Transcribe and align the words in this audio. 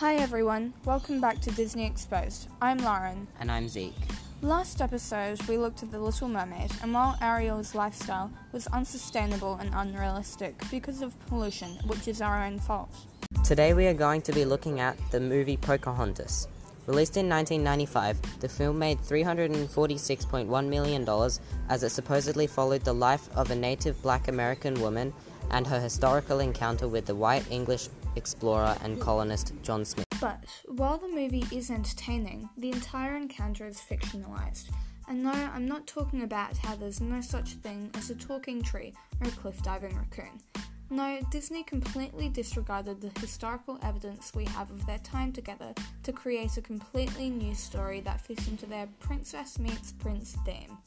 Hi 0.00 0.16
everyone, 0.16 0.74
welcome 0.84 1.22
back 1.22 1.40
to 1.40 1.50
Disney 1.52 1.86
Exposed. 1.86 2.48
I'm 2.60 2.76
Lauren. 2.76 3.26
And 3.40 3.50
I'm 3.50 3.66
Zeke. 3.66 3.94
Last 4.42 4.82
episode, 4.82 5.40
we 5.48 5.56
looked 5.56 5.82
at 5.82 5.90
The 5.90 5.98
Little 5.98 6.28
Mermaid, 6.28 6.70
and 6.82 6.92
while 6.92 7.16
Ariel's 7.22 7.74
lifestyle 7.74 8.30
was 8.52 8.66
unsustainable 8.66 9.54
and 9.54 9.70
unrealistic 9.74 10.54
because 10.70 11.00
of 11.00 11.18
pollution, 11.28 11.78
which 11.86 12.08
is 12.08 12.20
our 12.20 12.44
own 12.44 12.58
fault. 12.58 12.90
Today 13.42 13.72
we 13.72 13.86
are 13.86 13.94
going 13.94 14.20
to 14.20 14.32
be 14.32 14.44
looking 14.44 14.80
at 14.80 14.98
the 15.12 15.18
movie 15.18 15.56
Pocahontas. 15.56 16.46
Released 16.86 17.16
in 17.16 17.26
1995, 17.30 18.40
the 18.40 18.50
film 18.50 18.78
made 18.78 18.98
$346.1 18.98 20.68
million 20.68 21.08
as 21.70 21.82
it 21.82 21.88
supposedly 21.88 22.46
followed 22.46 22.84
the 22.84 22.92
life 22.92 23.30
of 23.34 23.50
a 23.50 23.56
native 23.56 24.02
black 24.02 24.28
American 24.28 24.78
woman 24.78 25.14
and 25.52 25.66
her 25.66 25.80
historical 25.80 26.40
encounter 26.40 26.86
with 26.86 27.06
the 27.06 27.14
white 27.14 27.50
English 27.50 27.88
explorer 28.16 28.76
and 28.82 29.00
colonist 29.00 29.52
John 29.62 29.84
Smith. 29.84 30.06
But 30.20 30.44
while 30.66 30.98
the 30.98 31.08
movie 31.08 31.46
is 31.52 31.70
entertaining, 31.70 32.48
the 32.56 32.70
entire 32.70 33.16
encounter 33.16 33.66
is 33.66 33.78
fictionalized. 33.78 34.70
And 35.08 35.22
no, 35.22 35.30
I'm 35.30 35.68
not 35.68 35.86
talking 35.86 36.22
about 36.22 36.56
how 36.56 36.74
there's 36.74 37.00
no 37.00 37.20
such 37.20 37.50
thing 37.54 37.90
as 37.94 38.10
a 38.10 38.14
talking 38.14 38.62
tree 38.62 38.94
or 39.20 39.28
a 39.28 39.30
cliff 39.32 39.62
diving 39.62 39.96
raccoon. 39.96 40.40
No, 40.88 41.20
Disney 41.30 41.64
completely 41.64 42.28
disregarded 42.28 43.00
the 43.00 43.10
historical 43.20 43.78
evidence 43.82 44.32
we 44.34 44.44
have 44.46 44.70
of 44.70 44.86
their 44.86 44.98
time 44.98 45.32
together 45.32 45.74
to 46.04 46.12
create 46.12 46.56
a 46.56 46.62
completely 46.62 47.28
new 47.28 47.54
story 47.54 48.00
that 48.00 48.20
fits 48.20 48.46
into 48.46 48.66
their 48.66 48.88
princess 49.00 49.58
meets 49.58 49.92
prince 49.92 50.36
theme. 50.44 50.78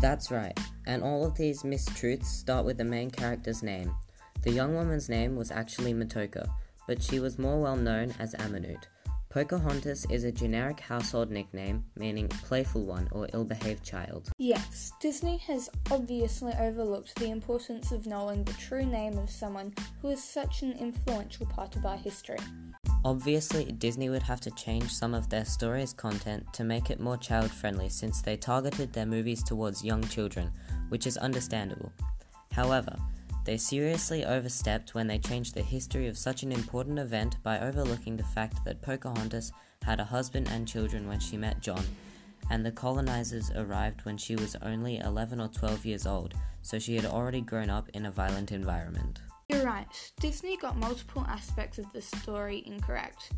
That's 0.00 0.30
right, 0.30 0.58
and 0.86 1.02
all 1.02 1.26
of 1.26 1.36
these 1.36 1.62
mistruths 1.62 2.24
start 2.24 2.64
with 2.64 2.78
the 2.78 2.84
main 2.84 3.10
character's 3.10 3.62
name. 3.62 3.94
The 4.44 4.52
young 4.52 4.74
woman's 4.74 5.08
name 5.08 5.36
was 5.36 5.50
actually 5.50 5.94
Matoaka, 5.94 6.46
but 6.86 7.02
she 7.02 7.18
was 7.18 7.38
more 7.38 7.62
well 7.62 7.76
known 7.76 8.12
as 8.18 8.34
Amonute. 8.34 8.84
Pocahontas 9.30 10.04
is 10.10 10.24
a 10.24 10.30
generic 10.30 10.80
household 10.80 11.30
nickname 11.30 11.82
meaning 11.96 12.28
playful 12.28 12.84
one 12.84 13.08
or 13.10 13.26
ill 13.32 13.46
behaved 13.46 13.82
child. 13.82 14.28
Yes, 14.36 14.92
Disney 15.00 15.38
has 15.38 15.70
obviously 15.90 16.52
overlooked 16.60 17.16
the 17.16 17.30
importance 17.30 17.90
of 17.90 18.06
knowing 18.06 18.44
the 18.44 18.52
true 18.52 18.84
name 18.84 19.16
of 19.16 19.30
someone 19.30 19.72
who 20.02 20.10
is 20.10 20.22
such 20.22 20.60
an 20.60 20.72
influential 20.72 21.46
part 21.46 21.74
of 21.74 21.86
our 21.86 21.96
history. 21.96 22.38
Obviously, 23.02 23.72
Disney 23.72 24.10
would 24.10 24.22
have 24.22 24.42
to 24.42 24.50
change 24.50 24.92
some 24.92 25.14
of 25.14 25.30
their 25.30 25.46
story's 25.46 25.94
content 25.94 26.44
to 26.52 26.64
make 26.64 26.90
it 26.90 27.00
more 27.00 27.16
child 27.16 27.50
friendly 27.50 27.88
since 27.88 28.20
they 28.20 28.36
targeted 28.36 28.92
their 28.92 29.06
movies 29.06 29.42
towards 29.42 29.82
young 29.82 30.06
children, 30.08 30.52
which 30.90 31.06
is 31.06 31.16
understandable. 31.16 31.90
However, 32.52 32.94
they 33.44 33.56
seriously 33.56 34.24
overstepped 34.24 34.94
when 34.94 35.06
they 35.06 35.18
changed 35.18 35.54
the 35.54 35.62
history 35.62 36.06
of 36.06 36.16
such 36.16 36.42
an 36.42 36.52
important 36.52 36.98
event 36.98 37.36
by 37.42 37.60
overlooking 37.60 38.16
the 38.16 38.24
fact 38.24 38.64
that 38.64 38.82
Pocahontas 38.82 39.52
had 39.82 40.00
a 40.00 40.04
husband 40.04 40.48
and 40.50 40.66
children 40.66 41.06
when 41.06 41.20
she 41.20 41.36
met 41.36 41.60
John, 41.60 41.84
and 42.50 42.64
the 42.64 42.72
colonizers 42.72 43.50
arrived 43.50 44.04
when 44.04 44.16
she 44.16 44.34
was 44.34 44.56
only 44.62 44.98
11 44.98 45.40
or 45.40 45.48
12 45.48 45.84
years 45.84 46.06
old, 46.06 46.34
so 46.62 46.78
she 46.78 46.96
had 46.96 47.04
already 47.04 47.42
grown 47.42 47.68
up 47.68 47.88
in 47.90 48.06
a 48.06 48.10
violent 48.10 48.50
environment. 48.50 49.20
You're 49.50 49.64
right, 49.64 49.86
Disney 50.20 50.56
got 50.56 50.78
multiple 50.78 51.24
aspects 51.28 51.78
of 51.78 51.92
the 51.92 52.00
story 52.00 52.62
incorrect. 52.66 53.30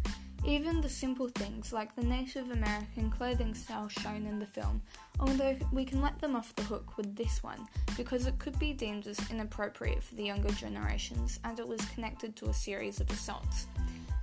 Even 0.44 0.80
the 0.80 0.88
simple 0.88 1.28
things 1.28 1.72
like 1.72 1.94
the 1.94 2.04
Native 2.04 2.50
American 2.50 3.10
clothing 3.10 3.54
style 3.54 3.88
shown 3.88 4.26
in 4.26 4.38
the 4.38 4.46
film, 4.46 4.80
although 5.18 5.56
we 5.72 5.84
can 5.84 6.00
let 6.00 6.20
them 6.20 6.36
off 6.36 6.54
the 6.54 6.62
hook 6.62 6.96
with 6.96 7.16
this 7.16 7.42
one 7.42 7.66
because 7.96 8.26
it 8.26 8.38
could 8.38 8.58
be 8.58 8.72
deemed 8.72 9.06
as 9.06 9.18
inappropriate 9.30 10.02
for 10.02 10.14
the 10.14 10.24
younger 10.24 10.52
generations 10.52 11.40
and 11.44 11.58
it 11.58 11.66
was 11.66 11.80
connected 11.86 12.36
to 12.36 12.48
a 12.48 12.54
series 12.54 13.00
of 13.00 13.10
assaults. 13.10 13.66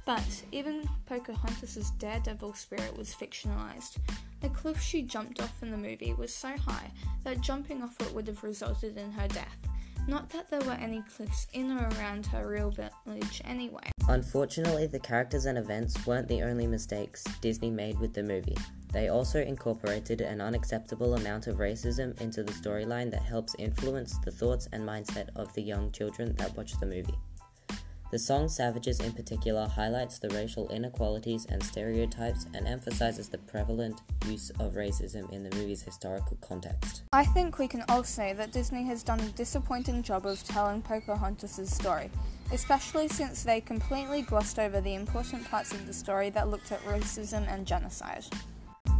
But 0.05 0.43
even 0.51 0.87
Pocahontas' 1.05 1.91
daredevil 1.91 2.53
spirit 2.53 2.97
was 2.97 3.15
fictionalized. 3.15 3.97
The 4.41 4.49
cliff 4.49 4.81
she 4.81 5.01
jumped 5.01 5.41
off 5.41 5.63
in 5.63 5.71
the 5.71 5.77
movie 5.77 6.13
was 6.13 6.33
so 6.33 6.57
high 6.57 6.91
that 7.23 7.41
jumping 7.41 7.81
off 7.81 7.95
it 8.01 8.13
would 8.13 8.27
have 8.27 8.43
resulted 8.43 8.97
in 8.97 9.11
her 9.13 9.27
death. 9.29 9.57
Not 10.05 10.29
that 10.31 10.49
there 10.49 10.61
were 10.61 10.73
any 10.73 11.01
cliffs 11.15 11.47
in 11.53 11.71
or 11.71 11.87
around 11.97 12.25
her 12.27 12.47
real 12.47 12.71
village 12.71 13.41
anyway. 13.45 13.89
Unfortunately, 14.09 14.85
the 14.85 14.99
characters 14.99 15.45
and 15.45 15.57
events 15.57 16.05
weren't 16.05 16.27
the 16.27 16.41
only 16.41 16.67
mistakes 16.67 17.23
Disney 17.39 17.71
made 17.71 17.97
with 17.99 18.13
the 18.13 18.21
movie. 18.21 18.57
They 18.91 19.07
also 19.07 19.41
incorporated 19.41 20.19
an 20.19 20.41
unacceptable 20.41 21.15
amount 21.15 21.47
of 21.47 21.57
racism 21.57 22.19
into 22.19 22.43
the 22.43 22.51
storyline 22.51 23.11
that 23.11 23.23
helps 23.23 23.55
influence 23.57 24.17
the 24.19 24.31
thoughts 24.31 24.67
and 24.73 24.87
mindset 24.87 25.29
of 25.37 25.53
the 25.53 25.61
young 25.63 25.91
children 25.91 26.35
that 26.35 26.55
watch 26.57 26.77
the 26.79 26.85
movie. 26.85 27.17
The 28.13 28.19
song 28.19 28.47
Savages 28.47 28.99
in 28.99 29.11
particular 29.11 29.67
highlights 29.67 30.19
the 30.19 30.29
racial 30.29 30.69
inequalities 30.69 31.47
and 31.49 31.63
stereotypes 31.63 32.45
and 32.53 32.67
emphasizes 32.67 33.27
the 33.27 33.39
prevalent 33.39 34.01
use 34.27 34.51
of 34.59 34.73
racism 34.73 35.31
in 35.31 35.43
the 35.43 35.49
movie's 35.55 35.81
historical 35.81 36.37
context. 36.39 37.01
I 37.11 37.25
think 37.25 37.57
we 37.57 37.67
can 37.67 37.83
all 37.89 38.03
say 38.03 38.33
that 38.33 38.51
Disney 38.51 38.83
has 38.83 39.01
done 39.01 39.19
a 39.19 39.29
disappointing 39.29 40.03
job 40.03 40.27
of 40.27 40.43
telling 40.43 40.83
Pocahontas' 40.83 41.73
story, 41.73 42.11
especially 42.51 43.07
since 43.07 43.41
they 43.41 43.59
completely 43.59 44.21
glossed 44.21 44.59
over 44.59 44.79
the 44.79 44.93
important 44.93 45.49
parts 45.49 45.73
of 45.73 45.87
the 45.87 45.93
story 45.93 46.29
that 46.29 46.49
looked 46.49 46.71
at 46.71 46.85
racism 46.85 47.51
and 47.51 47.65
genocide. 47.65 48.25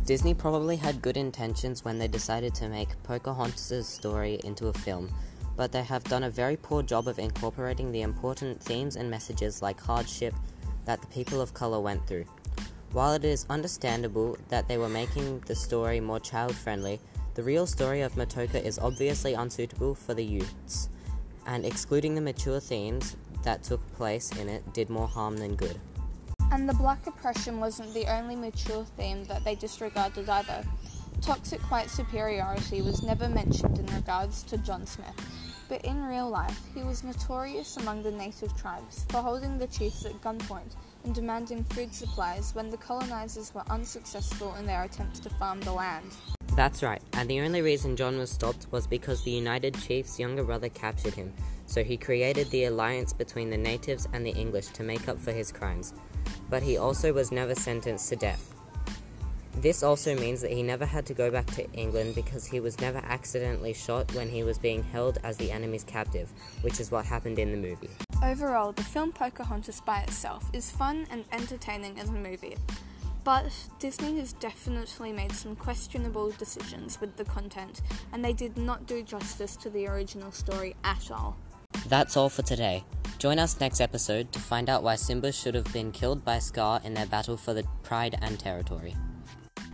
Disney 0.06 0.34
probably 0.34 0.75
had 0.75 1.03
good 1.03 1.18
intentions 1.18 1.85
when 1.85 2.00
they 2.00 2.07
decided 2.07 2.56
to 2.56 2.68
make 2.68 2.90
Pocahontas' 3.03 3.88
story 3.88 4.40
into 4.44 4.69
a 4.69 4.73
film 4.73 5.07
but 5.56 5.72
they 5.72 5.84
have 5.84 6.03
done 6.06 6.24
a 6.24 6.30
very 6.30 6.58
poor 6.58 6.84
job 6.84 7.08
of 7.08 7.19
incorporating 7.19 7.91
the 7.91 8.02
important 8.02 8.62
themes 8.62 8.96
and 8.96 9.09
messages 9.09 9.62
like 9.62 9.80
hardship 9.80 10.34
that 10.86 11.02
the 11.02 11.08
people 11.08 11.41
of 11.41 11.53
color 11.53 11.80
went 11.80 12.06
through. 12.08 12.25
While 12.91 13.14
it 13.14 13.25
is 13.25 13.46
understandable 13.50 14.38
that 14.50 14.68
they 14.68 14.78
were 14.78 14.90
making 14.90 15.40
the 15.47 15.56
story 15.56 16.00
more 16.00 16.19
child 16.19 16.56
friendly, 16.56 17.00
the 17.36 17.44
real 17.44 17.66
story 17.66 18.02
of 18.02 18.14
Matoaka 18.14 18.64
is 18.64 18.78
obviously 18.78 19.34
unsuitable 19.34 19.96
for 19.96 20.14
the 20.14 20.24
youths, 20.24 20.90
and 21.47 21.66
excluding 21.66 22.14
the 22.14 22.22
mature 22.22 22.59
themes 22.59 23.16
that 23.44 23.64
took 23.64 23.81
place 23.96 24.31
in 24.38 24.47
it 24.47 24.74
did 24.74 24.90
more 24.90 25.08
harm 25.08 25.38
than 25.38 25.56
good. 25.56 25.80
And 26.52 26.70
the 26.70 26.74
black 26.75 27.08
oppression 27.08 27.59
wasn't 27.59 27.94
the 27.96 28.06
only 28.06 28.35
mature 28.35 28.85
theme 28.96 29.24
that 29.25 29.44
they 29.44 29.56
disregarded 29.56 30.30
either. 30.30 30.64
Toxic 31.22 31.59
white 31.72 31.90
superiority 31.90 32.81
was 32.84 33.02
never 33.02 33.28
mentioned 33.28 33.80
in 33.80 33.88
regards 33.88 34.44
to 34.44 34.58
John 34.58 34.85
Smith, 34.85 35.16
but 35.69 35.84
in 35.85 36.03
real 36.03 36.29
life, 36.29 36.59
he 36.74 36.84
was 36.84 37.03
notorious 37.03 37.78
among 37.78 38.03
the 38.03 38.12
native 38.12 38.56
tribes 38.57 39.06
for 39.09 39.18
holding 39.18 39.57
the 39.57 39.68
chiefs 39.68 40.06
at 40.06 40.19
gunpoint 40.22 40.75
and 41.03 41.16
demanding 41.16 41.63
food 41.66 41.94
supplies 41.94 42.53
when 42.56 42.69
the 42.69 42.78
colonizers 42.78 43.53
were 43.53 43.63
unsuccessful 43.69 44.56
in 44.56 44.66
their 44.66 44.84
attempts 44.84 45.19
to 45.19 45.29
farm 45.31 45.59
the 45.62 45.72
land. 45.72 46.12
That's 46.56 46.84
right, 46.84 47.02
and 47.13 47.29
the 47.29 47.41
only 47.41 47.62
reason 47.62 47.96
John 47.96 48.18
was 48.18 48.29
stopped 48.29 48.68
was 48.72 48.85
because 48.85 49.23
the 49.23 49.31
United 49.31 49.79
Chief's 49.81 50.19
younger 50.19 50.44
brother 50.44 50.69
captured 50.69 51.16
him, 51.16 51.34
so 51.66 51.84
he 51.84 51.97
created 51.97 52.50
the 52.52 52.66
alliance 52.66 53.12
between 53.12 53.50
the 53.50 53.57
natives 53.57 54.07
and 54.13 54.25
the 54.25 54.31
English 54.31 54.68
to 54.68 54.84
make 54.84 55.09
up 55.09 55.19
for 55.19 55.31
his 55.31 55.52
crimes. 55.52 55.94
But 56.50 56.62
he 56.62 56.78
also 56.78 57.12
was 57.12 57.31
never 57.31 57.56
sentenced 57.56 58.09
to 58.09 58.16
death. 58.16 58.53
This 59.63 59.81
also 59.81 60.13
means 60.13 60.41
that 60.41 60.51
he 60.51 60.62
never 60.62 60.85
had 60.85 61.06
to 61.06 61.13
go 61.13 61.31
back 61.31 61.46
to 61.51 61.72
England 61.72 62.16
because 62.16 62.46
he 62.46 62.59
was 62.59 62.81
never 62.81 62.97
accidentally 62.97 63.72
shot 63.72 64.13
when 64.13 64.28
he 64.28 64.44
was 64.44 64.57
being 64.57 64.84
held 64.84 65.19
as 65.24 65.38
the 65.38 65.51
enemy's 65.51 65.85
captive, 65.85 66.29
which 66.63 66.81
is 66.81 66.91
what 66.91 67.06
happened 67.06 67.40
in 67.40 67.51
the 67.53 67.69
movie. 67.69 67.90
Overall, 68.22 68.73
the 68.73 68.84
film 68.84 69.13
Pocahontas 69.13 69.79
by 69.79 70.02
itself 70.02 70.50
is 70.52 70.69
fun 70.69 71.07
and 71.09 71.23
entertaining 71.31 71.97
as 71.97 72.09
a 72.09 72.12
movie, 72.12 72.57
but 73.23 73.53
Disney 73.79 74.19
has 74.19 74.34
definitely 74.34 75.13
made 75.13 75.31
some 75.31 75.56
questionable 75.56 76.31
decisions 76.31 77.00
with 77.00 77.16
the 77.16 77.23
content, 77.23 77.79
and 78.12 78.23
they 78.23 78.34
did 78.34 78.57
not 78.57 78.85
do 78.85 79.02
justice 79.02 79.56
to 79.56 79.69
the 79.69 79.88
original 79.88 80.34
story 80.34 80.76
at 80.84 81.09
all. 81.09 81.38
That's 81.88 82.17
all 82.17 82.28
for 82.28 82.41
today. 82.41 82.84
Join 83.17 83.40
us 83.40 83.61
next 83.61 83.79
episode 83.79 84.34
to 84.34 84.40
find 84.40 84.70
out 84.70 84.84
why 84.84 84.96
Simba 84.96 85.32
should 85.32 85.55
have 85.55 85.72
been 85.72 85.93
killed 85.93 86.26
by 86.26 86.40
Scar 86.40 86.82
in 86.84 86.93
their 86.93 87.05
battle 87.05 87.38
for 87.38 87.53
the 87.53 87.64
pride 87.82 88.20
and 88.22 88.38
territory. 88.38 88.93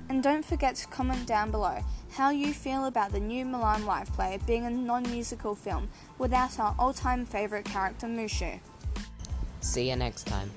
And 0.09 0.23
don't 0.23 0.43
forget 0.43 0.75
to 0.77 0.87
comment 0.87 1.27
down 1.27 1.51
below 1.51 1.83
how 2.11 2.31
you 2.31 2.51
feel 2.51 2.85
about 2.85 3.11
the 3.11 3.19
new 3.19 3.45
Mulan 3.45 3.85
live 3.85 4.11
play 4.13 4.39
being 4.47 4.65
a 4.65 4.69
non 4.69 5.03
musical 5.03 5.53
film 5.53 5.87
without 6.17 6.59
our 6.59 6.75
all 6.79 6.93
time 6.93 7.25
favourite 7.25 7.65
character 7.65 8.07
Mushu. 8.07 8.59
See 9.61 9.89
you 9.89 9.95
next 9.95 10.25
time. 10.25 10.49